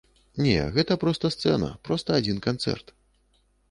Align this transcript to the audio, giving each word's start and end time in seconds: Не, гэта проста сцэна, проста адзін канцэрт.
Не, 0.45 0.55
гэта 0.77 0.97
проста 1.03 1.33
сцэна, 1.37 1.71
проста 1.89 2.09
адзін 2.23 2.45
канцэрт. 2.51 2.87